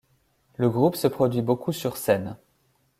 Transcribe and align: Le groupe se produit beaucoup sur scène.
Le 0.57 0.67
groupe 0.67 0.95
se 0.95 1.05
produit 1.05 1.43
beaucoup 1.43 1.71
sur 1.73 1.95
scène. 1.95 2.35